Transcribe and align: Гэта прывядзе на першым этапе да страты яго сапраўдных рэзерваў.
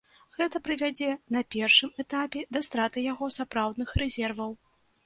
Гэта 0.37 0.61
прывядзе 0.67 1.09
на 1.35 1.43
першым 1.57 1.93
этапе 2.05 2.45
да 2.57 2.63
страты 2.69 3.07
яго 3.13 3.33
сапраўдных 3.41 3.99
рэзерваў. 4.07 4.51